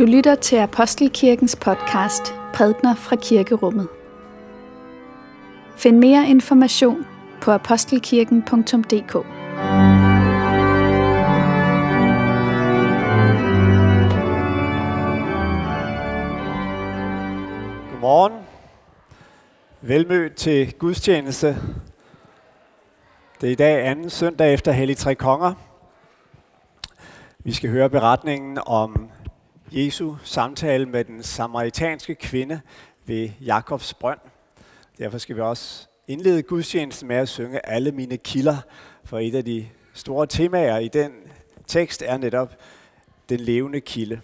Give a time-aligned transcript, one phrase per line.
[0.00, 3.88] Du lytter til Apostelkirkens podcast Prædner fra Kirkerummet.
[5.76, 7.06] Find mere information
[7.42, 9.12] på apostelkirken.dk.
[17.90, 18.32] Godmorgen.
[19.80, 21.56] Velmødt til gudstjeneste.
[23.40, 25.54] Det er i dag anden søndag efter Hellig Tre Konger.
[27.38, 29.10] Vi skal høre beretningen om
[29.72, 32.60] Jesu samtale med den samaritanske kvinde
[33.06, 34.18] ved Jakobs brønd.
[34.98, 38.56] Derfor skal vi også indlede gudstjenesten med at synge alle mine kilder,
[39.04, 41.12] for et af de store temaer i den
[41.66, 42.56] tekst er netop
[43.28, 44.20] den levende kilde.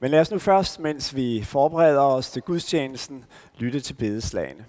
[0.00, 3.24] Men lad os nu først, mens vi forbereder os til gudstjenesten,
[3.58, 4.64] lytte til bedeslagene.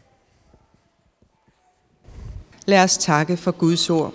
[2.66, 4.14] Lad os takke for Guds ord.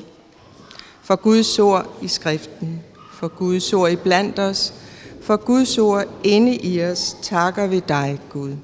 [1.02, 4.87] For Guds ord i skriften, for Guds ord i blandt os,
[5.28, 8.56] for Guds ord inde i os takker vi dig, Gud.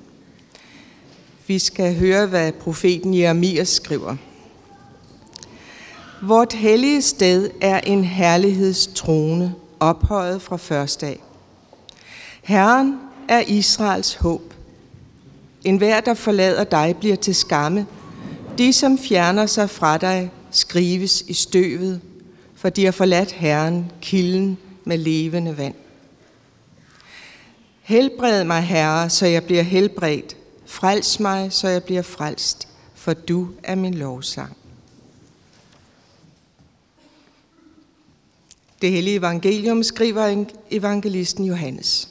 [1.46, 4.16] Vi skal høre, hvad profeten Jeremias skriver.
[6.22, 11.20] Vort hellige sted er en herlighedstrone, ophøjet fra første dag.
[12.42, 12.98] Herren
[13.28, 14.54] er Israels håb.
[15.64, 17.86] En hver, der forlader dig, bliver til skamme.
[18.58, 22.00] De, som fjerner sig fra dig, skrives i støvet,
[22.54, 25.74] for de har forladt Herren, kilden med levende vand.
[27.84, 30.36] Helbred mig, Herre, så jeg bliver helbredt.
[30.66, 34.56] Frels mig, så jeg bliver frelst, for du er min lovsang.
[38.82, 42.08] Det hellige evangelium skriver evangelisten Johannes.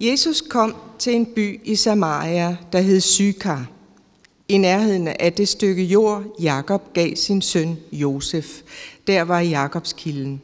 [0.00, 3.70] Jesus kom til en by i Samaria, der hed Sykar,
[4.48, 8.62] i nærheden af det stykke jord, Jakob gav sin søn Josef.
[9.06, 10.42] Der var Jakobs kilden.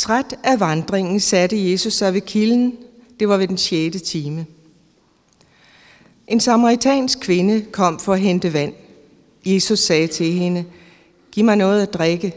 [0.00, 2.76] Træt af vandringen satte Jesus sig ved kilden.
[3.20, 4.02] Det var ved den 6.
[4.02, 4.46] time.
[6.28, 8.72] En samaritansk kvinde kom for at hente vand.
[9.44, 10.64] Jesus sagde til hende,
[11.32, 12.34] giv mig noget at drikke.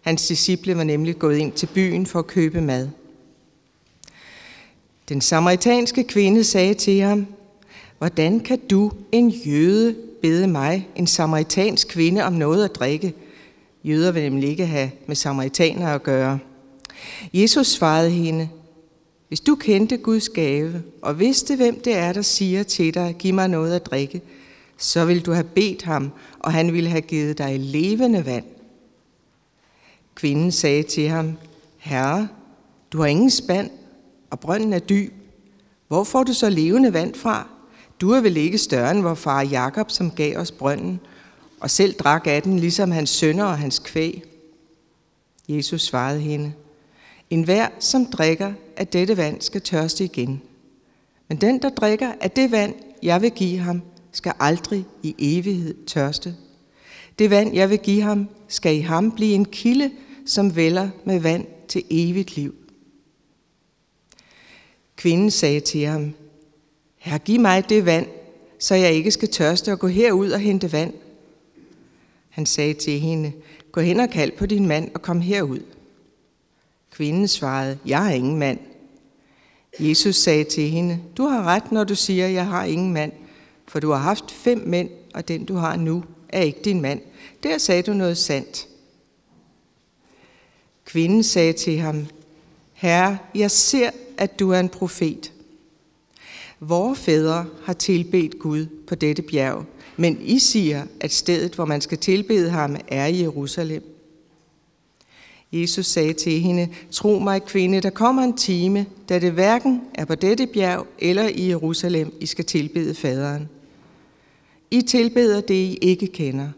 [0.00, 2.88] Hans disciple var nemlig gået ind til byen for at købe mad.
[5.08, 7.26] Den samaritanske kvinde sagde til ham,
[7.98, 13.14] hvordan kan du, en jøde, bede mig, en samaritansk kvinde, om noget at drikke?
[13.84, 16.38] Jøder vil nemlig ikke have med samaritaner at gøre.
[17.34, 18.48] Jesus svarede hende,
[19.28, 23.34] hvis du kendte Guds gave og vidste, hvem det er, der siger til dig, giv
[23.34, 24.22] mig noget at drikke,
[24.78, 28.44] så ville du have bedt ham, og han ville have givet dig levende vand.
[30.14, 31.36] Kvinden sagde til ham,
[31.76, 32.28] Herre,
[32.92, 33.70] du har ingen spand,
[34.30, 35.12] og brønden er dyb.
[35.88, 37.48] Hvor får du så levende vand fra?
[38.00, 41.00] Du er vel ikke større end vor far Jakob, som gav os brønden,
[41.60, 44.24] og selv drak af den, ligesom hans sønner og hans kvæg.
[45.48, 46.52] Jesus svarede hende,
[47.30, 50.42] en hver, som drikker af dette vand, skal tørste igen.
[51.28, 55.86] Men den, der drikker af det vand, jeg vil give ham, skal aldrig i evighed
[55.86, 56.36] tørste.
[57.18, 59.90] Det vand, jeg vil give ham, skal i ham blive en kilde,
[60.26, 62.54] som vælger med vand til evigt liv.
[64.96, 66.14] Kvinden sagde til ham,
[66.96, 68.06] Herre, giv mig det vand,
[68.58, 70.94] så jeg ikke skal tørste og gå herud og hente vand.
[72.28, 73.32] Han sagde til hende,
[73.72, 75.60] gå hen og kald på din mand og kom herud.
[76.90, 78.58] Kvinden svarede, jeg har ingen mand.
[79.80, 83.12] Jesus sagde til hende, du har ret, når du siger, jeg har ingen mand,
[83.68, 87.00] for du har haft fem mænd, og den du har nu er ikke din mand.
[87.42, 88.68] Der sagde du noget sandt.
[90.84, 92.06] Kvinden sagde til ham,
[92.72, 95.32] Herre, jeg ser, at du er en profet.
[96.60, 99.64] Vore fædre har tilbedt Gud på dette bjerg,
[99.96, 103.97] men I siger, at stedet, hvor man skal tilbede ham, er i Jerusalem.
[105.52, 110.04] Jesus sagde til hende, tro mig kvinde, der kommer en time, da det hverken er
[110.04, 113.48] på dette bjerg eller i Jerusalem, I skal tilbede faderen.
[114.70, 116.48] I tilbeder det, I ikke kender.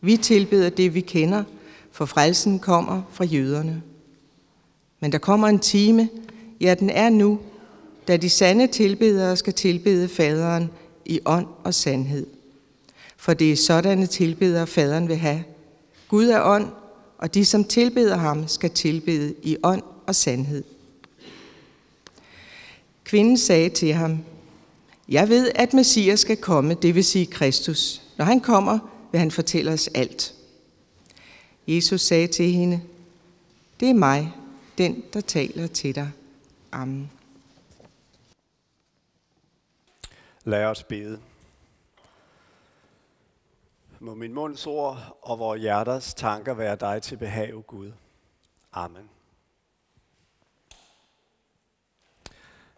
[0.00, 1.44] Vi tilbeder det, vi kender,
[1.92, 3.82] for frelsen kommer fra jøderne.
[5.00, 6.08] Men der kommer en time,
[6.60, 7.38] ja den er nu,
[8.08, 10.70] da de sande tilbedere skal tilbede faderen
[11.04, 12.26] i ånd og sandhed.
[13.16, 15.44] For det er sådanne tilbedere, faderen vil have.
[16.08, 16.66] Gud er ånd,
[17.18, 20.64] og de, som tilbeder ham, skal tilbede i ånd og sandhed.
[23.04, 24.18] Kvinden sagde til ham,
[25.08, 28.02] jeg ved, at Messias skal komme, det vil sige Kristus.
[28.18, 28.78] Når han kommer,
[29.12, 30.34] vil han fortælle os alt.
[31.66, 32.80] Jesus sagde til hende,
[33.80, 34.32] det er mig,
[34.78, 36.10] den, der taler til dig.
[36.72, 37.10] Amen.
[40.44, 41.18] Lad os bede.
[44.06, 47.92] Må min munds ord og vores hjerters tanker være dig til behag, o Gud.
[48.72, 49.10] Amen.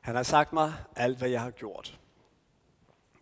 [0.01, 2.01] Han har sagt mig alt, hvad jeg har gjort.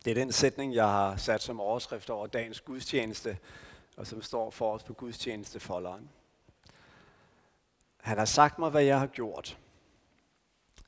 [0.05, 3.39] Det er den sætning, jeg har sat som overskrift over dagens gudstjeneste,
[3.97, 6.11] og som står for os på gudstjenestefolderen.
[7.97, 9.59] Han har sagt mig, hvad jeg har gjort.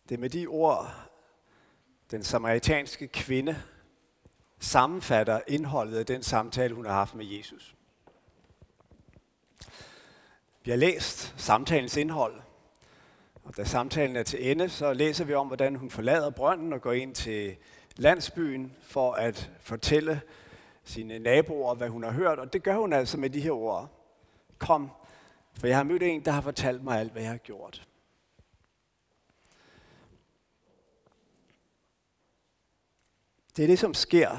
[0.09, 0.95] Det er med de ord,
[2.11, 3.63] den samaritanske kvinde
[4.61, 7.75] sammenfatter indholdet af den samtale, hun har haft med Jesus.
[10.65, 12.41] Vi har læst samtalens indhold,
[13.45, 16.81] og da samtalen er til ende, så læser vi om, hvordan hun forlader brønden og
[16.81, 17.57] går ind til
[17.97, 20.21] landsbyen for at fortælle
[20.85, 22.39] sine naboer, hvad hun har hørt.
[22.39, 23.89] Og det gør hun altså med de her ord.
[24.59, 24.91] Kom,
[25.61, 27.89] for jeg har mødt en, der har fortalt mig alt, hvad jeg har gjort.
[33.59, 34.31] Det er det, som sker,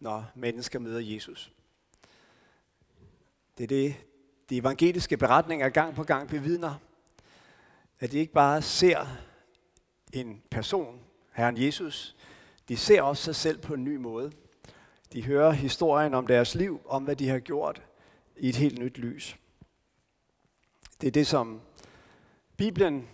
[0.00, 1.52] når mennesker møder Jesus.
[3.58, 3.94] Det er det,
[4.50, 6.74] de evangeliske beretninger gang på gang bevidner,
[8.00, 9.06] at de ikke bare ser
[10.12, 11.00] en person,
[11.32, 12.16] Herren Jesus,
[12.68, 14.32] de ser også sig selv på en ny måde.
[15.12, 17.82] De hører historien om deres liv, om hvad de har gjort,
[18.36, 19.36] i et helt nyt lys.
[21.00, 21.60] Det er det, som
[22.56, 23.08] Bibelen,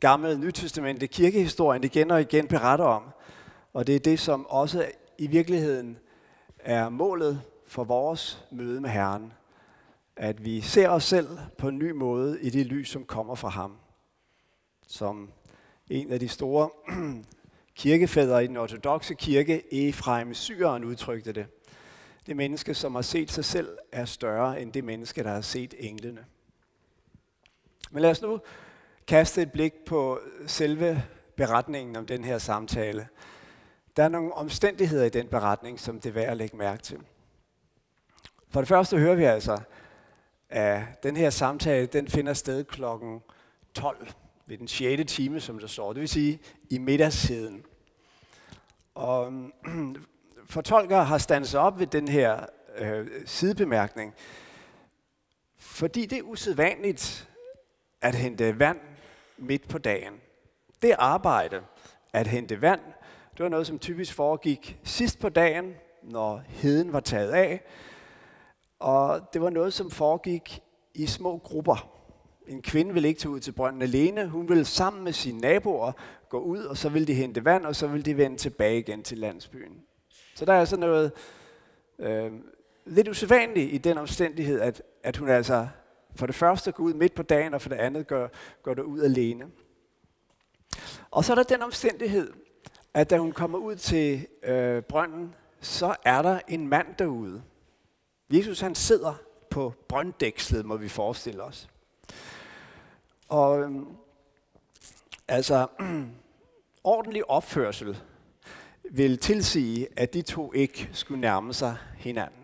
[0.00, 3.04] Gamle Nytestamentet, kirkehistorien igen og igen beretter om.
[3.74, 5.98] Og det er det, som også i virkeligheden
[6.58, 9.32] er målet for vores møde med Herren.
[10.16, 13.48] At vi ser os selv på en ny måde i det lys, som kommer fra
[13.48, 13.76] ham.
[14.86, 15.30] Som
[15.90, 16.70] en af de store
[17.76, 21.46] kirkefædre i den ortodoxe kirke, Efraim Syren, udtrykte det.
[22.26, 25.74] Det menneske, som har set sig selv, er større end det menneske, der har set
[25.78, 26.24] englene.
[27.90, 28.40] Men lad os nu
[29.06, 31.02] kaste et blik på selve
[31.36, 33.08] beretningen om den her samtale.
[33.96, 37.00] Der er nogle omstændigheder i den beretning, som det er værd at lægge mærke til.
[38.48, 39.60] For det første hører vi altså,
[40.48, 43.22] at den her samtale den finder sted klokken
[43.74, 44.08] 12
[44.46, 45.12] ved den 6.
[45.12, 45.92] time, som der står.
[45.92, 47.64] Det vil sige i middagssiden.
[48.94, 49.32] Og
[50.54, 54.14] fortolkere har standset op ved den her øh, sidebemærkning,
[55.56, 57.28] fordi det er usædvanligt
[58.00, 58.80] at hente vand
[59.38, 60.14] midt på dagen.
[60.82, 61.62] Det arbejde
[62.12, 62.80] at hente vand,
[63.36, 67.64] det var noget, som typisk foregik sidst på dagen, når heden var taget af.
[68.78, 70.62] Og det var noget, som foregik
[70.94, 71.90] i små grupper.
[72.46, 74.28] En kvinde ville ikke tage ud til brønden alene.
[74.28, 75.92] Hun ville sammen med sine naboer
[76.28, 79.02] gå ud, og så ville de hente vand, og så ville de vende tilbage igen
[79.02, 79.82] til landsbyen.
[80.34, 81.12] Så der er altså noget
[81.98, 82.32] øh,
[82.86, 85.68] lidt usædvanligt i den omstændighed, at, at hun altså
[86.16, 88.30] for det første går ud midt på dagen, og for det andet går,
[88.62, 89.46] går det ud alene.
[91.10, 92.32] Og så er der den omstændighed,
[92.94, 97.42] at da hun kommer ud til øh, brønden, så er der en mand derude.
[98.32, 99.14] Jesus han sidder
[99.50, 101.68] på brønddækslet, må vi forestille os.
[103.28, 103.86] Og øhm,
[105.28, 105.66] altså,
[106.84, 107.98] ordentlig opførsel
[108.90, 112.40] vil tilsige, at de to ikke skulle nærme sig hinanden.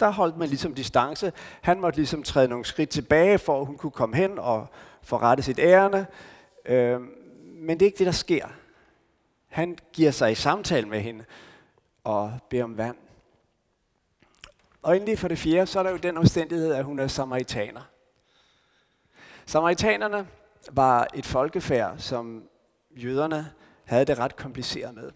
[0.00, 1.32] Der holdt man ligesom distance.
[1.60, 4.66] Han måtte ligesom træde nogle skridt tilbage, for at hun kunne komme hen og
[5.02, 6.06] forrette sit ærende.
[6.66, 7.00] Øh,
[7.44, 8.46] men det er ikke det, der sker.
[9.50, 11.24] Han giver sig i samtale med hende
[12.04, 12.96] og beder om vand.
[14.82, 17.80] Og endelig for det fjerde, så er der jo den omstændighed, at hun er samaritaner.
[19.46, 20.28] Samaritanerne
[20.70, 22.44] var et folkefærd, som
[22.90, 23.52] jøderne
[23.84, 25.10] havde det ret kompliceret med.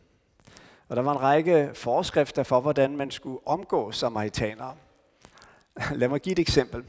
[0.88, 4.76] Og der var en række forskrifter for, hvordan man skulle omgå samaritanere.
[5.92, 6.84] Lad mig give et eksempel.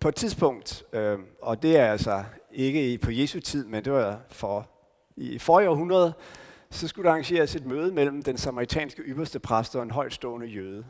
[0.00, 4.20] På et tidspunkt, øh, og det er altså ikke på Jesu tid, men det var
[4.30, 4.68] for
[5.16, 6.12] i forrige århundrede,
[6.70, 10.84] så skulle der arrangeres et møde mellem den samaritanske ypperste præst og en højtstående jøde.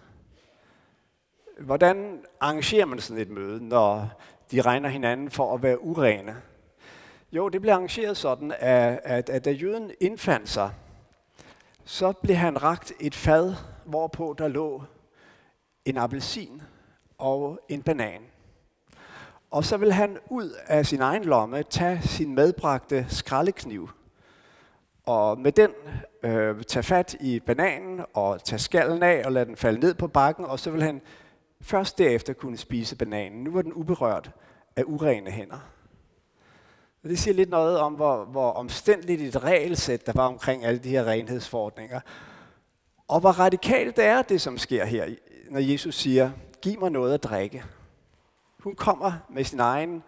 [1.61, 6.37] Hvordan arrangerer man sådan et møde, når de regner hinanden for at være urene?
[7.33, 10.71] Jo, det blev arrangeret sådan, at, at, at da jøden indfandt sig,
[11.85, 13.55] så blev han ragt et fad,
[13.87, 14.83] hvorpå der lå
[15.85, 16.63] en appelsin
[17.19, 18.23] og en banan.
[19.51, 23.91] Og så vil han ud af sin egen lomme tage sin medbragte skraldekniv,
[25.07, 25.71] og med den
[26.23, 30.09] øh, tage fat i bananen og tage skallen af og lade den falde ned på
[30.09, 31.01] bakken, og så vil han
[31.61, 33.45] først derefter kunne spise bananen.
[33.45, 34.31] Nu var den uberørt
[34.77, 35.71] af urene hænder.
[37.03, 40.79] Og det siger lidt noget om, hvor, hvor omstændigt et regelsæt der var omkring alle
[40.79, 42.01] de her renhedsforordninger.
[43.09, 45.07] Og hvor radikalt det er, det som sker her,
[45.51, 46.31] når Jesus siger,
[46.63, 47.65] giv mig noget at drikke.
[48.59, 50.03] Hun kommer med sin egen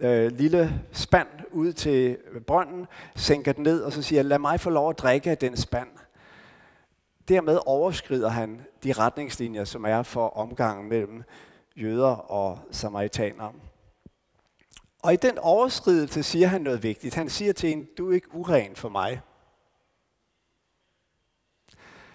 [0.00, 4.70] øh, lille spand ud til brønden, sænker den ned, og så siger, lad mig få
[4.70, 5.88] lov at drikke af den spand.
[7.28, 11.22] Dermed overskrider han de retningslinjer, som er for omgangen mellem
[11.76, 13.52] jøder og samaritanere.
[15.02, 17.14] Og i den overskridelse siger han noget vigtigt.
[17.14, 19.20] Han siger til hende, du er ikke uren for mig.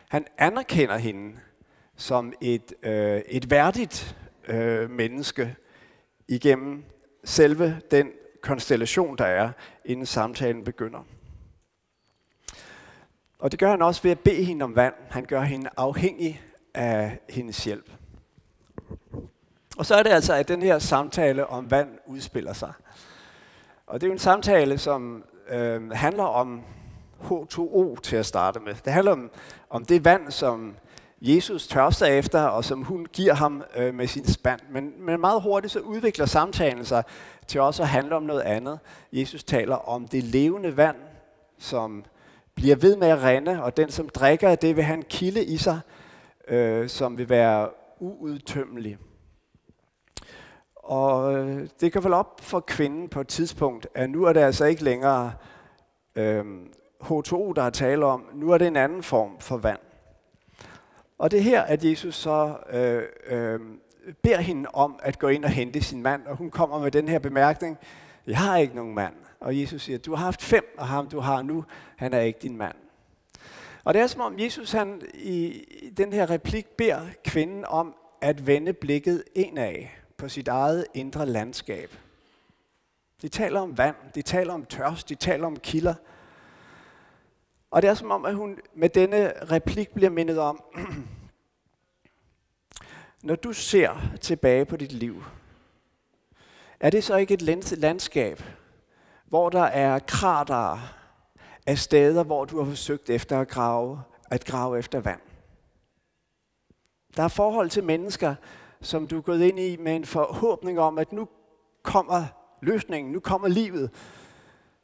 [0.09, 1.39] Han anerkender hende
[1.95, 5.55] som et, øh, et værdigt øh, menneske
[6.27, 6.83] igennem
[7.23, 9.51] selve den konstellation, der er,
[9.85, 10.99] inden samtalen begynder.
[13.39, 14.93] Og det gør han også ved at bede hende om vand.
[15.09, 16.41] Han gør hende afhængig
[16.73, 17.91] af hendes hjælp.
[19.77, 22.73] Og så er det altså, at den her samtale om vand udspiller sig.
[23.87, 26.61] Og det er jo en samtale, som øh, handler om
[27.21, 28.75] H2O til at starte med.
[28.85, 29.31] Det handler om,
[29.69, 30.75] om det vand, som
[31.27, 34.59] Jesus tørster efter, og som hun giver ham øh, med sin spand.
[34.69, 37.03] Men, men meget hurtigt så udvikler samtalen sig
[37.47, 38.79] til også at handle om noget andet.
[39.13, 40.95] Jesus taler om det levende vand,
[41.57, 42.05] som
[42.55, 45.45] bliver ved med at rende, og den, som drikker af det, vil have en kilde
[45.45, 45.79] i sig,
[46.47, 48.97] øh, som vil være uudtømmelig.
[50.75, 54.39] Og øh, det kan vel op for kvinden på et tidspunkt, at nu er det
[54.39, 55.33] altså ikke længere
[56.15, 56.45] øh,
[57.03, 58.25] H2O, der er tale om.
[58.33, 59.79] Nu er det en anden form for vand.
[61.17, 63.59] Og det er her, at Jesus så øh, øh,
[64.21, 67.07] beder hende om at gå ind og hente sin mand, og hun kommer med den
[67.07, 67.77] her bemærkning,
[68.27, 69.13] jeg har ikke nogen mand.
[69.39, 72.39] Og Jesus siger, du har haft fem, og ham du har nu, han er ikke
[72.41, 72.75] din mand.
[73.83, 75.63] Og det er som om Jesus han i
[75.97, 79.75] den her replik beder kvinden om at vende blikket indad
[80.17, 81.89] på sit eget indre landskab.
[83.21, 85.93] De taler om vand, de taler om tørst, de taler om kilder.
[87.75, 90.63] Og det er som om, at hun med denne replik bliver mindet om,
[93.23, 95.23] når du ser tilbage på dit liv,
[96.79, 97.41] er det så ikke et
[97.77, 98.43] landskab,
[99.25, 100.79] hvor der er krater
[101.65, 104.01] af steder, hvor du har forsøgt efter at grave,
[104.31, 105.21] at grave efter vand?
[107.17, 108.35] Der er forhold til mennesker,
[108.81, 111.27] som du er gået ind i med en forhåbning om, at nu
[111.83, 112.25] kommer
[112.61, 113.91] løsningen, nu kommer livet,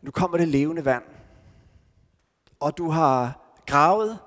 [0.02, 1.04] nu kommer det levende vand.
[2.62, 4.20] Og du har gravet,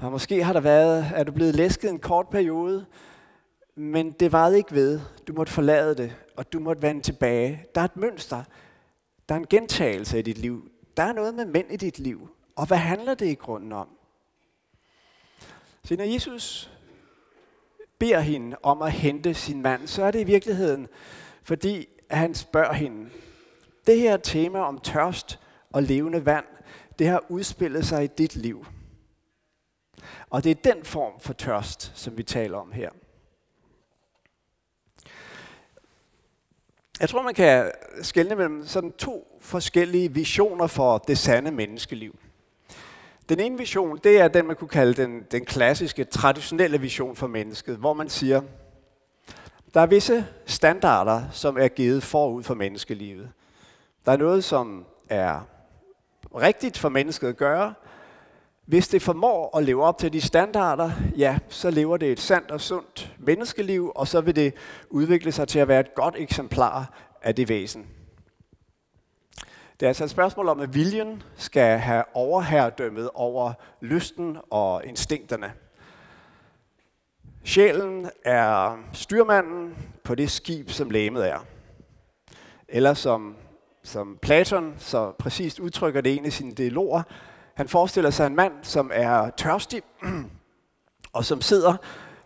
[0.00, 2.86] og måske har der været, er du blevet læsket en kort periode,
[3.74, 5.00] men det varede ikke ved.
[5.26, 7.64] Du måtte forlade det, og du måtte vende tilbage.
[7.74, 8.44] Der er et mønster.
[9.28, 10.70] Der er en gentagelse i dit liv.
[10.96, 12.28] Der er noget med mænd i dit liv.
[12.56, 13.88] Og hvad handler det i grunden om?
[15.84, 16.70] Så når Jesus
[17.98, 20.88] beder hende om at hente sin mand, så er det i virkeligheden,
[21.42, 23.10] fordi han spørger hende.
[23.86, 25.40] Det her tema om tørst
[25.72, 26.44] og levende vand,
[27.00, 28.66] det har udspillet sig i dit liv.
[30.30, 32.90] Og det er den form for tørst, som vi taler om her.
[37.00, 42.18] Jeg tror, man kan skelne mellem sådan to forskellige visioner for det sande menneskeliv.
[43.28, 47.26] Den ene vision, det er den, man kunne kalde den, den klassiske, traditionelle vision for
[47.26, 48.42] mennesket, hvor man siger,
[49.74, 53.32] der er visse standarder, som er givet forud for menneskelivet.
[54.04, 55.40] Der er noget, som er
[56.34, 57.74] rigtigt for mennesket at gøre.
[58.66, 62.50] Hvis det formår at leve op til de standarder, ja, så lever det et sandt
[62.50, 64.54] og sundt menneskeliv, og så vil det
[64.90, 67.86] udvikle sig til at være et godt eksemplar af det væsen.
[69.80, 75.52] Det er altså et spørgsmål om, at viljen skal have overherredømmet over lysten og instinkterne.
[77.44, 81.46] Sjælen er styrmanden på det skib, som læmet er.
[82.68, 83.36] Eller som,
[83.90, 87.02] som Platon så præcist udtrykker det en af sine dialoger,
[87.54, 89.82] han forestiller sig en mand, som er tørstig,
[91.12, 91.76] og som sidder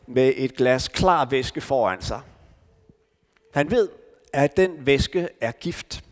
[0.07, 2.21] med et glas klar væske foran sig.
[3.55, 3.89] Han ved,
[4.33, 6.05] at den væske er gift.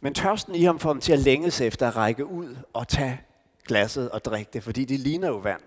[0.00, 3.20] Men tørsten i ham får ham til at længes efter at række ud og tage
[3.66, 5.60] glasset og drikke det, fordi det ligner jo vand.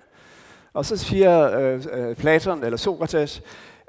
[0.73, 3.41] Og så siger øh, øh, Platon eller Sokrates,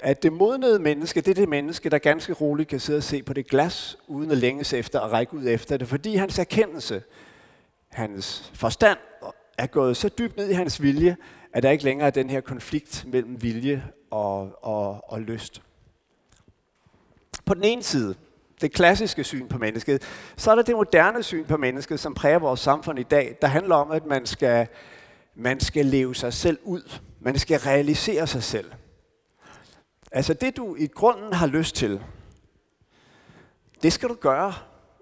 [0.03, 3.23] at det modnede menneske, det er det menneske, der ganske roligt kan sidde og se
[3.23, 7.03] på det glas, uden at længes efter og række ud efter det, fordi hans erkendelse,
[7.89, 8.99] hans forstand
[9.59, 11.17] er gået så dybt ned i hans vilje,
[11.53, 15.63] at der ikke længere er den her konflikt mellem vilje og, og, og lyst.
[17.45, 18.15] På den ene side,
[18.61, 20.03] det klassiske syn på mennesket,
[20.37, 23.49] så er der det moderne syn på mennesket, som præger vores samfund i dag, der
[23.49, 24.67] handler om, at man skal,
[25.35, 27.01] man skal leve sig selv ud.
[27.21, 28.73] Man skal realisere sig selv.
[30.15, 32.01] Altså det, du i grunden har lyst til,
[33.83, 34.53] det skal du gøre.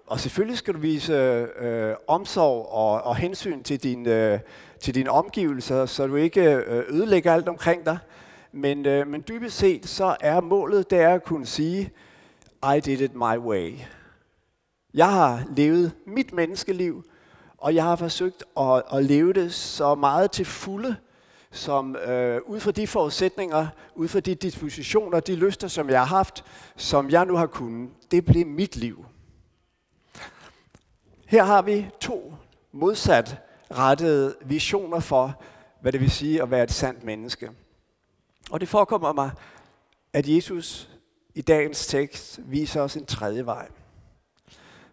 [0.07, 1.13] Og selvfølgelig skal du vise
[1.59, 4.39] øh, omsorg og, og hensyn til, din, øh,
[4.81, 7.97] til dine omgivelser, så du ikke øh, ødelægger alt omkring dig.
[8.51, 11.91] Men, øh, men dybest set, så er målet, det er at kunne sige,
[12.75, 13.73] i did it my way.
[14.93, 17.03] Jeg har levet mit menneskeliv,
[17.57, 20.95] og jeg har forsøgt at, at leve det så meget til fulde,
[21.51, 26.05] som øh, ud fra de forudsætninger, ud fra de dispositioner, de lyster, som jeg har
[26.05, 26.43] haft,
[26.75, 29.05] som jeg nu har kunnet, det blev mit liv.
[31.27, 32.33] Her har vi to
[32.71, 33.37] modsat
[33.71, 35.41] rettede visioner for,
[35.81, 37.51] hvad det vil sige at være et sandt menneske.
[38.51, 39.31] Og det forekommer mig,
[40.13, 40.89] at Jesus
[41.35, 43.67] i dagens tekst viser os en tredje vej.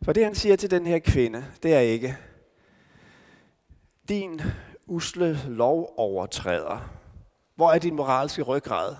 [0.03, 2.17] For det han siger til den her kvinde, det er ikke,
[4.09, 4.41] din
[4.89, 6.91] usle lovovertræder?
[7.57, 8.95] Hvor er din moralske ryggrad?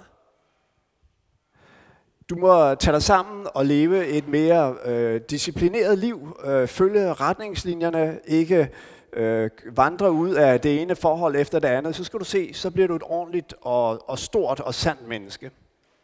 [2.31, 8.21] Du må tage dig sammen og leve et mere øh, disciplineret liv, øh, følge retningslinjerne,
[8.25, 8.71] ikke
[9.13, 11.97] øh, vandre ud af det ene forhold efter det andet.
[11.97, 15.51] Så skal du se, så bliver du et ordentligt og, og stort og sandt menneske.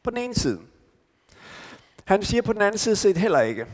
[0.02, 0.58] På den ene side.
[2.04, 3.66] Han siger på den anden side set heller ikke.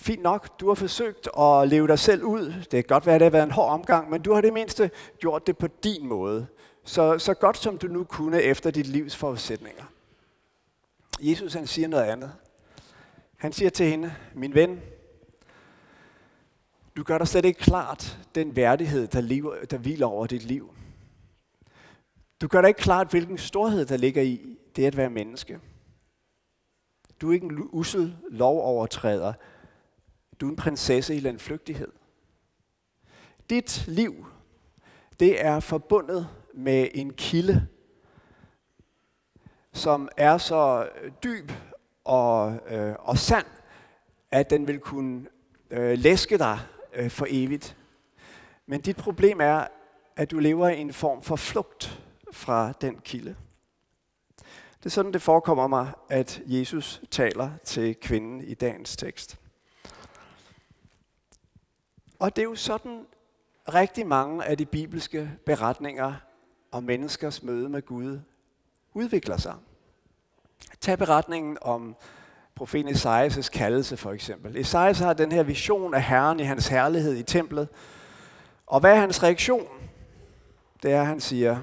[0.00, 2.52] Fint nok, du har forsøgt at leve dig selv ud.
[2.52, 4.52] Det kan godt være, at det har været en hård omgang, men du har det
[4.52, 6.46] mindste gjort det på din måde.
[6.84, 9.84] Så, så godt som du nu kunne efter dit livs forudsætninger.
[11.20, 12.32] Jesus han siger noget andet.
[13.36, 14.80] Han siger til hende, min ven,
[16.96, 20.74] du gør dig slet ikke klart den værdighed, der, lever, der hviler over dit liv.
[22.40, 25.60] Du gør dig ikke klart, hvilken storhed, der ligger i det at være menneske.
[27.20, 29.32] Du er ikke en usel lovovertræder.
[30.40, 31.92] Du er en prinsesse i landflygtighed.
[33.50, 34.26] Dit liv,
[35.20, 37.66] det er forbundet med en kilde,
[39.72, 40.88] som er så
[41.24, 41.52] dyb
[42.04, 43.46] og, øh, og sand,
[44.30, 45.26] at den vil kunne
[45.70, 46.58] øh, læske dig
[46.92, 47.76] øh, for evigt.
[48.66, 49.66] Men dit problem er,
[50.16, 53.36] at du lever i en form for flugt fra den kilde.
[54.78, 59.38] Det er sådan, det forekommer mig, at Jesus taler til kvinden i dagens tekst.
[62.20, 63.06] Og det er jo sådan,
[63.74, 66.14] rigtig mange af de bibelske beretninger
[66.72, 68.20] om menneskers møde med Gud
[68.94, 69.54] udvikler sig.
[70.80, 71.96] Tag beretningen om
[72.54, 74.56] profeten Esajas' kaldelse for eksempel.
[74.56, 77.68] Esajas har den her vision af Herren i hans herlighed i templet.
[78.66, 79.68] Og hvad er hans reaktion?
[80.82, 81.58] Det er, at han siger,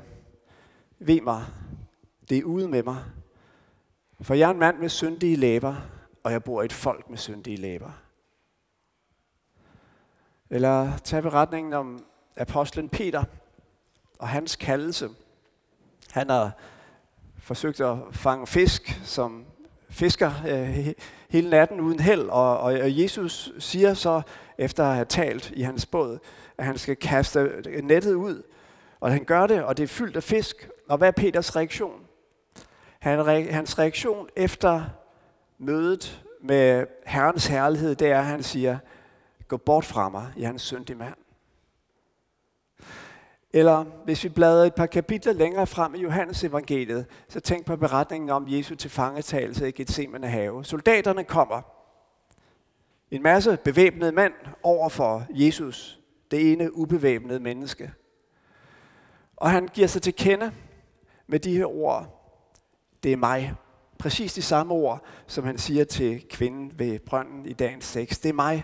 [0.99, 1.45] ved mig,
[2.29, 3.03] det er ude med mig.
[4.21, 5.75] For jeg er en mand med syndige læber,
[6.23, 8.06] og jeg bor i et folk med syndige læber.
[10.49, 12.05] Eller tag beretningen om
[12.37, 13.23] apostlen Peter
[14.19, 15.09] og hans kaldelse.
[16.11, 16.51] Han har
[17.39, 19.45] forsøgt at fange fisk som
[19.89, 20.93] fisker øh,
[21.29, 24.21] hele natten uden held, og, og Jesus siger så,
[24.57, 26.19] efter at have talt i hans båd,
[26.57, 27.51] at han skal kaste
[27.83, 28.43] nettet ud,
[28.99, 30.69] og han gør det, og det er fyldt af fisk.
[30.89, 32.01] Og hvad er Peters reaktion?
[32.99, 34.83] Han, hans reaktion efter
[35.57, 38.77] mødet med Herrens herlighed, det er, at han siger,
[39.47, 41.15] gå bort fra mig, jeg er en syndig mand.
[43.53, 47.75] Eller hvis vi bladrer et par kapitler længere frem i Johannes evangeliet, så tænk på
[47.75, 50.65] beretningen om Jesu tilfangetagelse i Gethsemane have.
[50.65, 51.61] Soldaterne kommer.
[53.11, 54.33] En masse bevæbnede mænd
[54.63, 55.99] over for Jesus,
[56.31, 57.91] det ene ubevæbnede menneske.
[59.35, 60.51] Og han giver sig til kende
[61.27, 62.31] med de her ord.
[63.03, 63.53] Det er mig.
[63.99, 68.23] Præcis de samme ord, som han siger til kvinden ved brønden i dagens tekst.
[68.23, 68.63] Det er mig.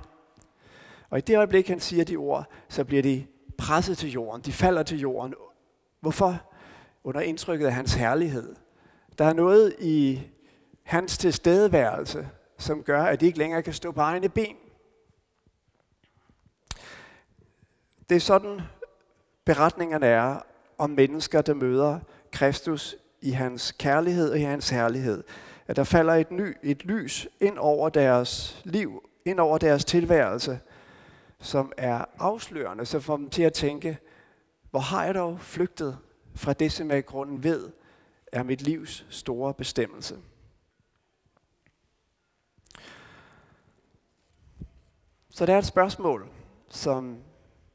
[1.13, 3.25] Og i det øjeblik, han siger de ord, så bliver de
[3.57, 4.41] presset til jorden.
[4.41, 5.33] De falder til jorden.
[5.99, 6.41] Hvorfor?
[7.03, 8.55] Under indtrykket af hans herlighed.
[9.17, 10.21] Der er noget i
[10.83, 14.55] hans tilstedeværelse, som gør, at de ikke længere kan stå på egne ben.
[18.09, 18.61] Det er sådan,
[19.45, 20.39] beretningerne er
[20.77, 21.99] om mennesker, der møder
[22.31, 25.23] Kristus i hans kærlighed og i hans herlighed.
[25.67, 30.59] At der falder et, ny, et lys ind over deres liv, ind over deres tilværelse–
[31.43, 33.97] som er afslørende, så får dem til at tænke,
[34.71, 35.99] hvor har jeg dog flygtet
[36.35, 37.71] fra det, som jeg i grunden ved,
[38.31, 40.19] er mit livs store bestemmelse.
[45.29, 46.29] Så det er et spørgsmål,
[46.69, 47.23] som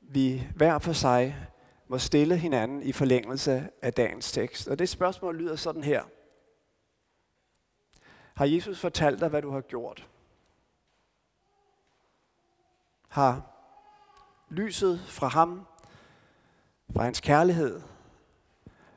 [0.00, 1.48] vi hver for sig
[1.88, 4.68] må stille hinanden i forlængelse af dagens tekst.
[4.68, 6.04] Og det spørgsmål lyder sådan her.
[8.34, 10.08] Har Jesus fortalt dig, hvad du har gjort?
[13.08, 13.57] Har
[14.50, 15.66] lyset fra ham,
[16.94, 17.80] fra hans kærlighed,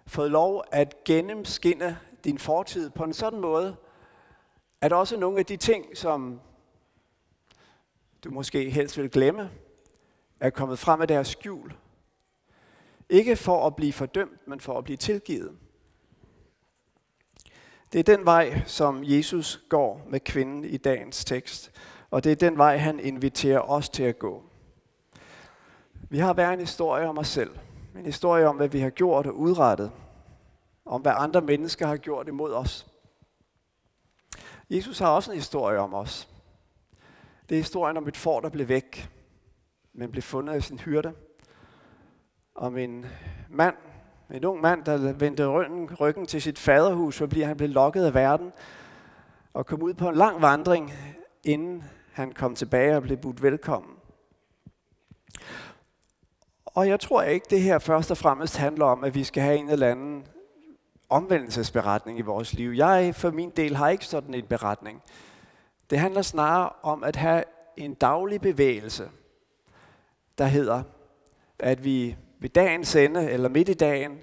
[0.08, 3.76] fået lov at gennemskinne din fortid på en sådan måde,
[4.82, 6.42] at også nogle af de ting, som
[8.24, 9.52] du måske helst vil glemme,
[10.40, 11.74] er kommet frem af deres skjul.
[13.10, 15.58] Ikke for at blive fordømt, men for at blive tilgivet.
[17.94, 21.72] Det er den vej, som Jesus går med kvinden i dagens tekst,
[22.12, 24.51] og det er den vej, han inviterer os til at gå.
[26.12, 27.58] Vi har hver en historie om os selv.
[27.96, 29.92] En historie om, hvad vi har gjort og udrettet.
[30.86, 32.88] Om hvad andre mennesker har gjort imod os.
[34.70, 36.30] Jesus har også en historie om os.
[37.50, 39.10] Det er historien om et får, der blev væk,
[39.94, 41.14] men blev fundet af sin hyrde.
[42.56, 43.06] Om en
[43.50, 43.76] mand,
[44.34, 48.14] en ung mand, der vendte ryggen, ryggen til sit faderhus, fordi han blev lokket af
[48.14, 48.52] verden,
[49.54, 50.94] og kom ud på en lang vandring,
[51.44, 53.96] inden han kom tilbage og blev budt velkommen.
[56.74, 59.58] Og jeg tror ikke, det her først og fremmest handler om, at vi skal have
[59.58, 60.28] en eller anden
[61.10, 62.72] omvendelsesberetning i vores liv.
[62.72, 65.02] Jeg for min del har ikke sådan en beretning.
[65.90, 67.44] Det handler snarere om at have
[67.78, 69.10] en daglig bevægelse,
[70.38, 70.84] der hedder,
[71.60, 74.20] at vi ved dagens ende eller midt i dagen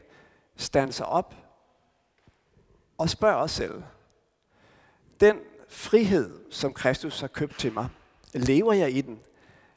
[0.57, 1.35] standser op
[2.99, 3.83] og spørger os selv,
[5.21, 5.37] den
[5.69, 7.89] frihed, som Kristus har købt til mig,
[8.33, 9.21] lever jeg i den?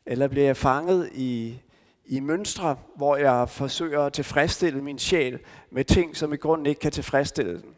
[0.06, 1.62] Eller bliver jeg fanget i,
[2.06, 6.80] i mønstre, hvor jeg forsøger at tilfredsstille min sjæl med ting, som i grunden ikke
[6.80, 7.76] kan tilfredsstille den?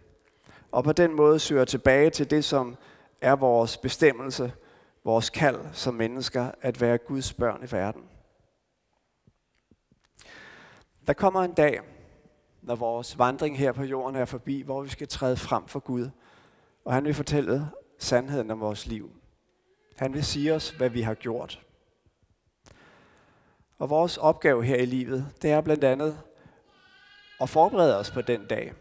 [0.72, 2.76] Og på den måde søger tilbage til det, som
[3.22, 4.54] er vores bestemmelse,
[5.04, 8.04] vores kald som mennesker, at være Guds børn i verden.
[11.08, 11.80] Der kommer en dag,
[12.62, 16.10] når vores vandring her på jorden er forbi, hvor vi skal træde frem for Gud,
[16.86, 19.12] og han vil fortælle sandheden om vores liv.
[19.98, 21.62] Han vil sige os, hvad vi har gjort.
[23.84, 26.20] Og vores opgave her i livet, det er blandt andet
[27.42, 28.74] at forberede os på den dag.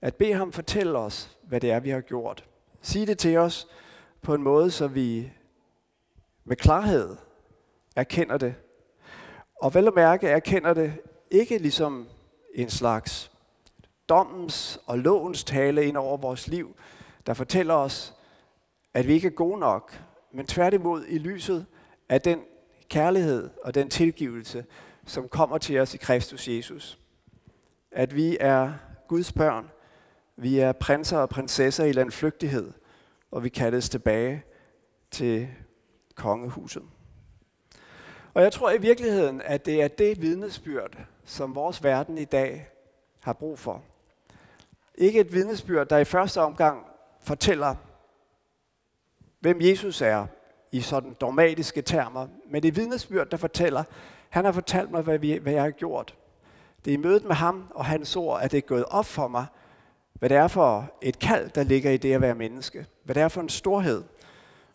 [0.00, 2.44] At bede ham fortælle os, hvad det er, vi har gjort.
[2.82, 3.68] Sige det til os
[4.20, 5.32] på en måde, så vi
[6.44, 7.16] med klarhed
[7.96, 8.54] erkender det.
[9.62, 10.94] Og vel at mærke erkender det
[11.30, 12.08] ikke ligesom
[12.54, 13.32] en slags
[14.08, 16.76] dommens og lovens tale ind over vores liv,
[17.26, 18.14] der fortæller os,
[18.94, 21.66] at vi ikke er gode nok, men tværtimod i lyset
[22.08, 22.40] af den
[22.92, 24.64] kærlighed og den tilgivelse,
[25.06, 26.98] som kommer til os i Kristus Jesus.
[27.92, 28.72] At vi er
[29.08, 29.70] Guds børn,
[30.36, 32.72] vi er prinser og prinsesser i landflygtighed,
[33.30, 34.44] og vi kaldes tilbage
[35.10, 35.48] til
[36.14, 36.82] kongehuset.
[38.34, 42.68] Og jeg tror i virkeligheden, at det er det vidnesbyrd, som vores verden i dag
[43.20, 43.82] har brug for.
[44.94, 46.86] Ikke et vidnesbyrd, der i første omgang
[47.20, 47.74] fortæller,
[49.40, 50.26] hvem Jesus er
[50.72, 53.84] i sådan dogmatiske termer, men det er vidnesbyrd, der fortæller,
[54.28, 56.14] han har fortalt mig, hvad, vi, hvad jeg har gjort.
[56.84, 59.28] Det er i mødet med ham og hans ord, at det er gået op for
[59.28, 59.46] mig,
[60.12, 62.86] hvad det er for et kald, der ligger i det at være menneske.
[63.04, 64.02] Hvad det er for en storhed,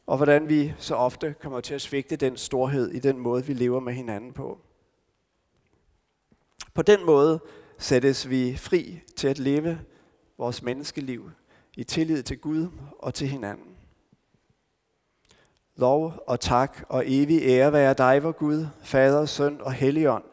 [0.07, 3.53] og hvordan vi så ofte kommer til at svigte den storhed i den måde, vi
[3.53, 4.59] lever med hinanden på.
[6.73, 7.39] På den måde
[7.77, 9.79] sættes vi fri til at leve
[10.37, 11.31] vores menneskeliv
[11.77, 12.67] i tillid til Gud
[12.99, 13.76] og til hinanden.
[15.77, 20.23] Lov og tak og evig ære være dig, vor Gud, Fader, Søn og Helligånd.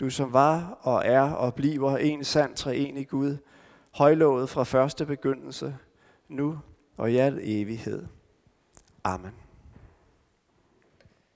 [0.00, 3.36] Du som var og er og bliver en sand treenig Gud,
[3.94, 5.76] højlovet fra første begyndelse,
[6.28, 6.58] nu
[6.96, 8.06] og i al evighed.
[9.04, 9.47] Amen.